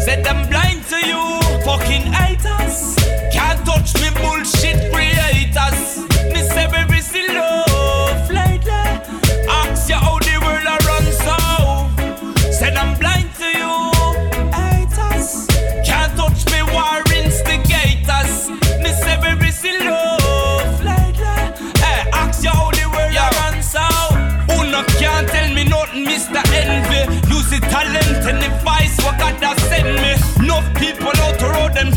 [0.00, 1.22] Said I'm blind to you,
[1.64, 2.96] fucking haters.
[3.32, 5.09] Can't touch me, bullshit creators.
[5.52, 6.09] Me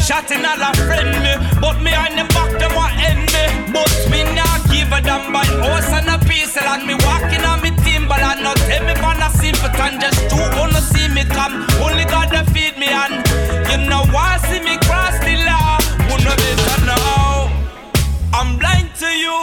[0.09, 1.33] them all a friend me.
[1.61, 3.71] But me on the back, them want end me.
[3.71, 6.57] But me not give a damn by horse and a piece.
[6.57, 9.97] And me walking on me timber and not tell me for a sympathy.
[9.99, 11.65] Just two wanna see me come.
[11.79, 13.23] Only God to feed me and
[13.69, 15.79] you know why see me cross the law.
[16.09, 17.51] Wanna better now.
[18.33, 19.39] I'm blind to you,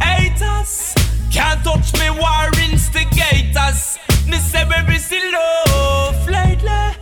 [0.00, 0.94] haters.
[1.30, 3.98] Can't touch me, war instigators.
[4.26, 6.96] Me say baby still love lately.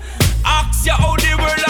[0.45, 1.70] Ask you how the world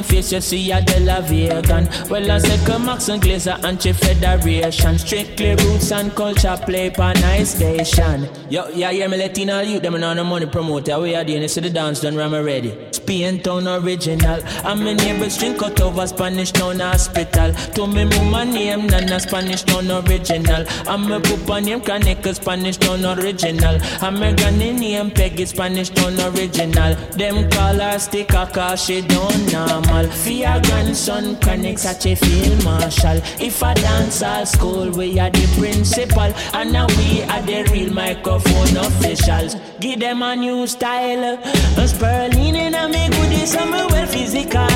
[0.00, 1.88] me face, you see a De La Vegan.
[2.08, 4.98] Well, I said, come Max and Glazer, anti-federation.
[4.98, 8.28] Strictly roots and culture, play pa nice station.
[8.48, 10.98] Yo, yeah, yeah, me all you, them and all the money promoter.
[11.00, 12.89] We are doing this to the dance, done, ram ready.
[13.10, 14.40] Spain town original.
[14.64, 17.52] I'm a neighbor's drink out of over Spanish town hospital.
[17.74, 20.64] To me, mama name, Nana Spanish town original.
[20.86, 23.80] I'm a papa name, Kaneka Spanish town original.
[24.00, 26.94] I'm a granny name, Peggy Spanish town original.
[27.18, 30.06] Them call her sticker cause she don't normal.
[30.30, 33.16] Your grandson, chronic such a field marshal.
[33.40, 36.32] If I dance all school, we are the principal.
[36.54, 39.56] And now we are the real microphone officials.
[39.80, 41.42] Give them a new style.
[41.76, 44.66] A Sperling in a me goodies, I'm a well physical.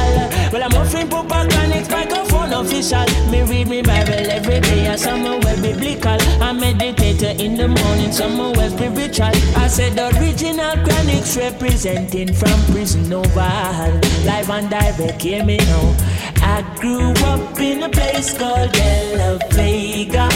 [0.52, 1.09] Well, I'm offering
[1.48, 3.05] Chronic microphone official.
[3.30, 6.16] Me read me Bible every day, and some well biblical.
[6.40, 9.32] I meditate in the morning, some well spiritual.
[9.56, 14.01] I said the original chronics representing from prison over.
[14.24, 15.96] Live and direct, hear me now.
[16.42, 20.28] I grew up in a place called De La Vega.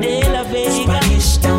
[0.00, 0.70] De La Vega.
[0.70, 1.57] Spanish town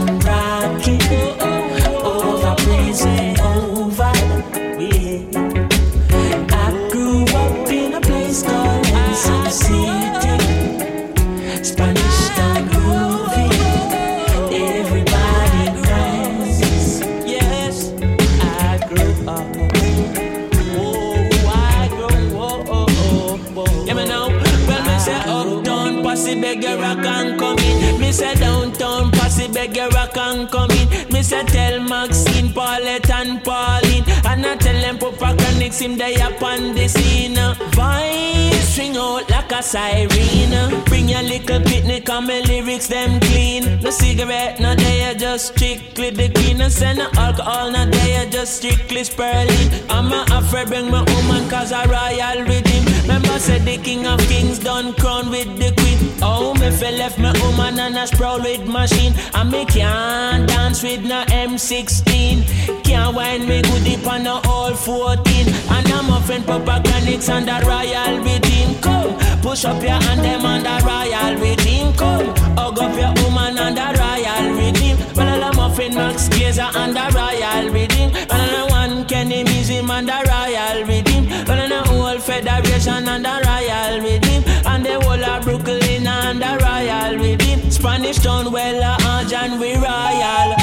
[35.90, 37.36] him they up on the scene.
[37.74, 40.84] Voice string out like a siren.
[40.86, 43.80] Bring your little picnic and my lyrics them clean.
[43.82, 46.58] No cigarette, no they just strictly the green.
[46.58, 49.70] No send no alcohol, no they just strictly spurling.
[49.90, 52.86] I'm a afraid bring my woman cause a royal rhythm.
[53.04, 55.79] Remember said the king of kings done crown with the.
[56.22, 59.14] Oh, me fell left my woman and a sprawl with machine.
[59.34, 62.84] And me can't dance with no M16.
[62.84, 65.48] Can't wind me good deep on no all 14.
[65.48, 68.82] And I'm a friend Papa Chronics and the royal rhythm.
[68.82, 71.94] Come, push up your hand them on the royal rhythm.
[71.94, 75.16] Come, hug up your woman on the royal rhythm.
[75.16, 78.12] Well, I'm a Max Glazer on the royal rhythm.
[78.30, 81.09] Well, I'm one Kenny Museum on the royal rhythm.
[81.50, 84.44] Well, the whole federation on the royal rhythm.
[84.68, 86.08] And the whole of Brooklyn
[86.40, 87.72] the royal rhythm.
[87.72, 90.56] Spanish town, well, uh, John, we royal.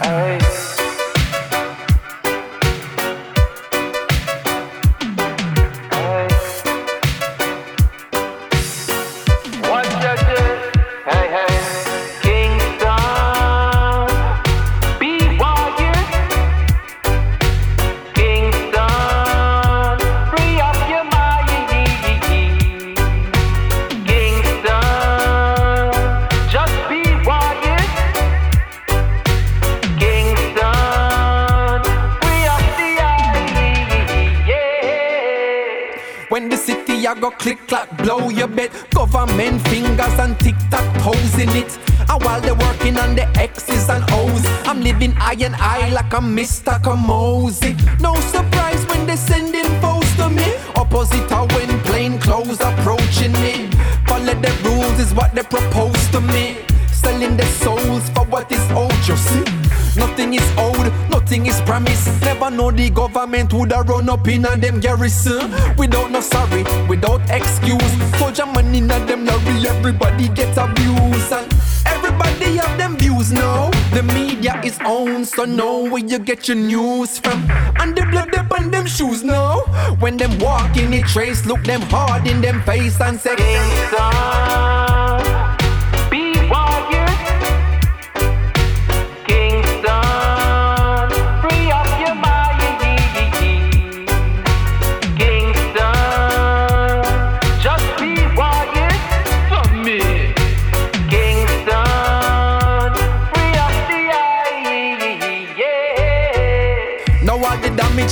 [0.00, 0.47] Hey.
[38.30, 38.70] Your bet.
[38.90, 41.78] Government fingers and tick tock toes in it.
[42.08, 46.12] And while they're working on the X's and O's, I'm living eye and eye like
[46.12, 46.80] I'm Mr.
[46.80, 47.72] Kamosi.
[48.00, 50.54] No surprise when they sending foes to me.
[50.76, 53.68] Opposite when plain clothes approaching me.
[54.06, 56.56] Follow the rules is what they propose to me.
[56.92, 59.57] Selling their souls for what is owed, you see.
[59.98, 62.08] Nothing is owed, nothing is promised.
[62.22, 65.50] Never know the government would have run up in a them garrison.
[65.76, 67.92] Without no sorry, without excuse.
[68.18, 71.32] Soldier money in a them lorry, everybody get abused.
[71.32, 71.52] And
[71.86, 73.70] everybody have them views now.
[73.92, 77.50] The media is owned, so know where you get your news from.
[77.80, 79.60] And the blood up on them shoes now.
[79.98, 83.98] When them walk in the trace, look them hard in them face and say, Kingston,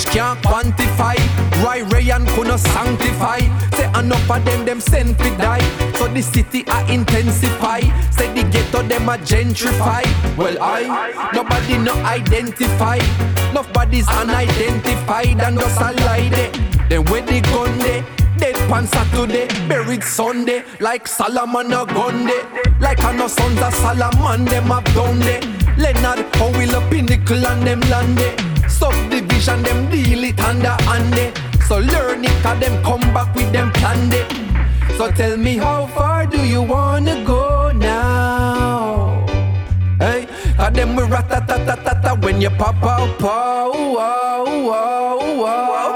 [0.07, 1.17] can't quantify.
[1.65, 3.41] Roy Ray and Kuno sanctify.
[3.77, 5.65] Say enough of them, them sent to die.
[5.95, 7.81] So the city I intensify.
[8.11, 10.05] Say the ghetto them a gentrify.
[10.37, 12.99] Well I, nobody no identify.
[13.53, 16.53] Nobody's unidentified and just a lie there.
[16.89, 18.05] Then where the gun there?
[18.39, 22.31] Dead pan Saturday, buried Sunday, like Solomon a gun.
[22.81, 25.41] Like I know sons of Solomon, them have done day.
[25.79, 28.56] Leonard, how will a pinnacle and them land it.
[28.79, 31.33] Subdivision, them deal it under under.
[31.67, 34.29] So learn it, cause them come back with them plan it.
[34.97, 39.25] So tell me how far do you wanna go now?
[39.99, 40.27] Hey,
[40.57, 45.96] cause them we rat-a-tat-tat-tat when you pop out, pow, wow, wow, wow.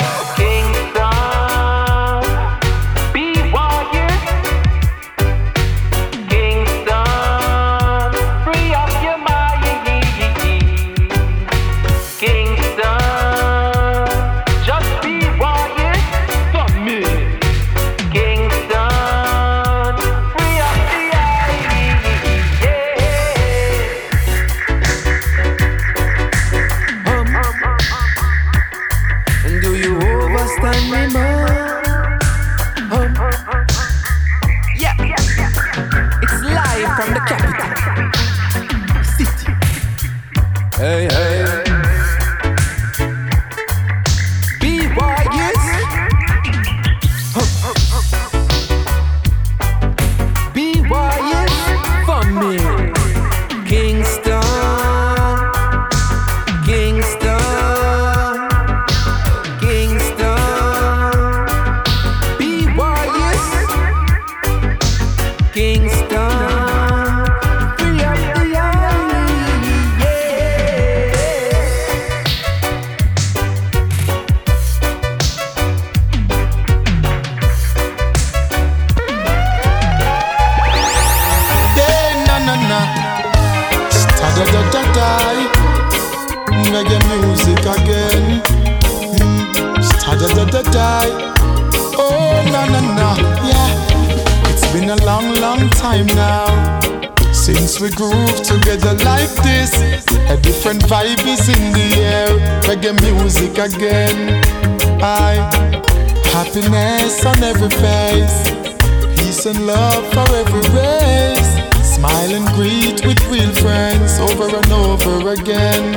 [109.40, 111.50] Peace and love for every race.
[111.82, 115.92] Smile and greet with real friends over and over again.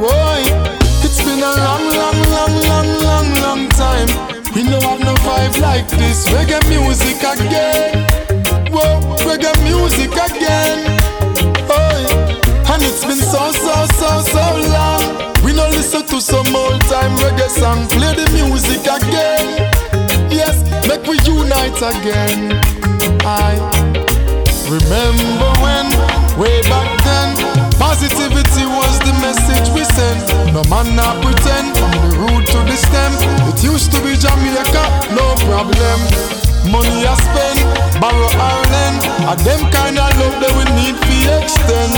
[0.00, 0.42] Boy,
[1.06, 4.08] it's been a long, long, long, long, long, long time.
[4.52, 6.26] We don't have no vibe like this.
[6.30, 8.02] Reggae music again.
[8.74, 10.98] Whoa, reggae music again.
[11.70, 12.02] Boy,
[12.66, 14.44] and it's been so, so, so, so
[14.74, 15.32] long.
[15.44, 17.86] We don't listen to some old time reggae song.
[21.70, 22.54] We again.
[23.26, 23.58] I
[24.70, 25.86] remember when,
[26.38, 27.34] way back then,
[27.74, 30.54] positivity was the message we sent.
[30.54, 33.12] No man not pretend, from the root to the stem.
[33.50, 34.84] It used to be Jamaica,
[35.14, 35.98] no problem.
[36.70, 37.58] Money I spend,
[38.00, 41.94] borrow or lend, and them kind of love that we need to extend.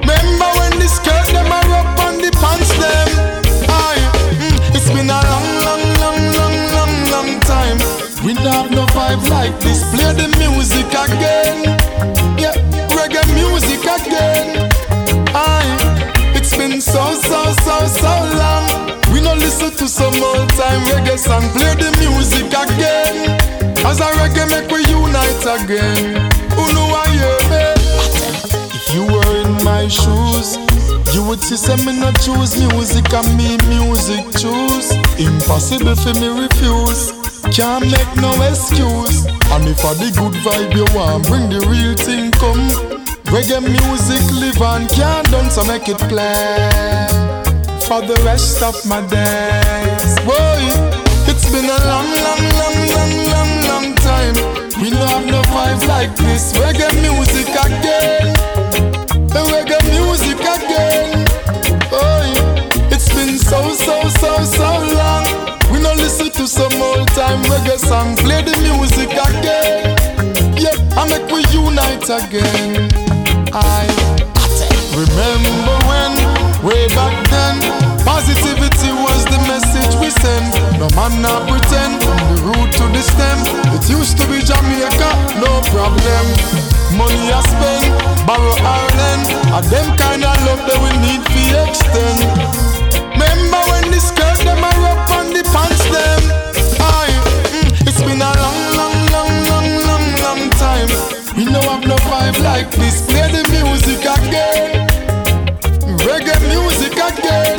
[0.00, 3.29] Remember when the skirt them are up on the pants them?
[8.50, 9.82] Have no vibe like this.
[9.94, 11.78] Play the music again.
[12.38, 12.54] Yeah,
[12.96, 14.68] reggae music again.
[15.34, 18.66] Aye, it's been so, so, so, so long.
[19.12, 21.46] We no listen to some old time reggae song.
[21.56, 23.38] Play the music again.
[23.86, 26.30] As a reggae make we unite again.
[26.56, 27.74] Who know I hear?
[28.76, 30.56] If you were in my shoes,
[31.14, 34.90] you would see say me not choose music and me music choose.
[35.18, 37.19] Impossible for me refuse.
[37.60, 39.26] Can't make no excuse.
[39.52, 42.72] And if I the good vibe you want, bring the real thing come.
[43.28, 46.56] Reggae music live and can't done, so make it play
[47.84, 50.16] for the rest of my days.
[50.24, 50.64] Boy,
[51.28, 54.34] it's been a long, long, long, long, long, long time.
[54.80, 56.56] We don't have no vibe like this.
[56.56, 58.32] Reggae music again.
[59.36, 61.28] Reggae music again.
[61.92, 62.24] Boy,
[62.88, 65.59] it's been so, so, so, so long.
[65.70, 68.16] We no listen to some old time reggae song.
[68.16, 69.96] Play the music again.
[70.58, 72.90] Yeah, I make we unite again.
[73.54, 73.86] I
[74.94, 76.12] remember when,
[76.66, 77.56] way back then,
[78.04, 80.54] positivity was the message we sent.
[80.78, 83.38] No man not pretend, from the root to the stem.
[83.74, 86.24] It used to be Jamaica, no problem.
[86.98, 87.86] Money I spend,
[88.26, 92.18] borrow Ireland, and them kind of love that we need to extend.
[93.14, 95.09] Remember when the skirt them up on
[95.42, 96.22] the pants them?
[96.80, 97.16] Aye,
[97.52, 100.88] mm, it's been a long, long, long, long, long, long time.
[101.36, 103.06] We no have no vibe like this.
[103.06, 104.86] Play the music again,
[106.04, 107.58] reggae music again.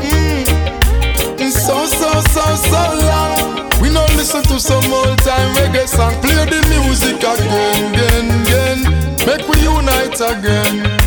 [0.00, 3.70] Mm, so, so, so, so long.
[3.82, 6.14] We no listen to some old time reggae song.
[6.22, 8.80] Play the music again, again, again.
[9.26, 11.05] Make we unite again.